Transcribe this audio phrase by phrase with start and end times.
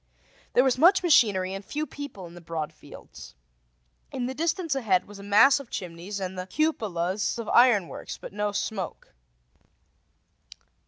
[0.53, 3.35] There was much machinery and a few people in the broad fields.
[4.11, 8.17] In the distance ahead was a mass of chimneys and the cupolas of iron works,
[8.17, 9.13] but no smoke.